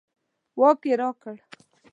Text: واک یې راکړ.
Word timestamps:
واک 0.59 0.81
یې 0.89 0.93
راکړ. 1.01 1.35